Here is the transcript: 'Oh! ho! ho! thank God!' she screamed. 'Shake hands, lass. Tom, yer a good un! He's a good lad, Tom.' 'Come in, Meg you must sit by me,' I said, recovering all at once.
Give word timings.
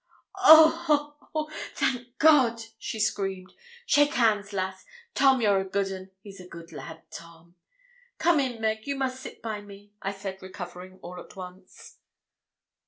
'Oh! 0.39 0.71
ho! 0.87 1.15
ho! 1.31 1.51
thank 1.75 2.17
God!' 2.17 2.59
she 2.79 2.99
screamed. 2.99 3.53
'Shake 3.85 4.15
hands, 4.15 4.51
lass. 4.51 4.83
Tom, 5.13 5.41
yer 5.41 5.59
a 5.59 5.63
good 5.63 5.91
un! 5.91 6.09
He's 6.23 6.39
a 6.39 6.47
good 6.47 6.71
lad, 6.71 7.03
Tom.' 7.11 7.53
'Come 8.17 8.39
in, 8.39 8.59
Meg 8.59 8.87
you 8.87 8.95
must 8.95 9.19
sit 9.21 9.43
by 9.43 9.61
me,' 9.61 9.93
I 10.01 10.11
said, 10.11 10.41
recovering 10.41 10.97
all 11.03 11.19
at 11.19 11.35
once. 11.35 11.99